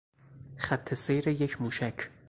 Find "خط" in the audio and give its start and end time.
0.57-0.93